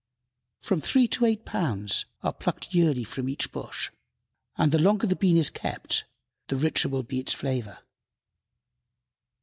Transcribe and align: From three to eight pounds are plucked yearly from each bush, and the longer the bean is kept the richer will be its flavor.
From 0.63 0.81
three 0.81 1.07
to 1.09 1.25
eight 1.25 1.45
pounds 1.45 2.05
are 2.23 2.33
plucked 2.33 2.73
yearly 2.73 3.03
from 3.03 3.29
each 3.29 3.51
bush, 3.51 3.91
and 4.57 4.71
the 4.71 4.79
longer 4.79 5.05
the 5.05 5.15
bean 5.15 5.37
is 5.37 5.51
kept 5.51 6.05
the 6.47 6.55
richer 6.55 6.89
will 6.89 7.03
be 7.03 7.19
its 7.19 7.33
flavor. 7.33 7.77